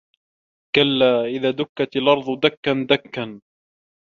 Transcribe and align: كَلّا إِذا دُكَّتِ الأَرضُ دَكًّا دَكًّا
كَلّا 0.75 1.25
إِذا 1.25 1.51
دُكَّتِ 1.51 1.95
الأَرضُ 1.95 2.39
دَكًّا 2.39 2.87
دَكًّا 2.89 3.41